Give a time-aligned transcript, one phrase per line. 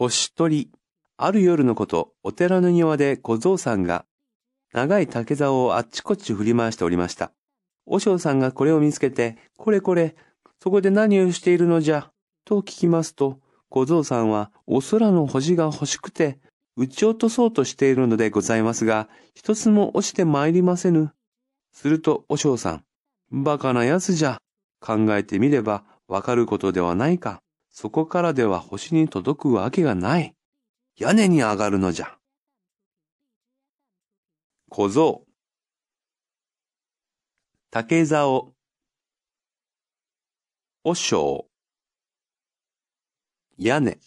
[0.00, 0.70] 星取り。
[1.16, 4.04] ある夜のこと、お寺の庭で小僧さんが、
[4.72, 7.32] 長い竹竿をあっちこっち振り回しておりました。
[7.84, 10.14] 和尚さんがこれを見つけて、これこれ、
[10.62, 12.12] そこで何をしているのじゃ、
[12.44, 13.40] と聞きますと、
[13.70, 16.38] 小僧さんはお空の星が欲しくて、
[16.76, 21.10] 撃ち落とそうとしているのでございますが、一つも落ちてまいりませぬ。
[21.72, 22.84] すると、和尚さん、
[23.32, 24.38] バカなやつじゃ。
[24.80, 27.42] 考えてみればわかることではないか。
[27.80, 30.34] そこからでは星に届くわけがない。
[30.96, 32.18] 屋根に上がるのじゃ。
[34.68, 35.24] 小僧。
[37.70, 38.52] 竹竿。
[40.82, 41.46] おしょ
[43.56, 43.62] う。
[43.62, 44.00] 屋根。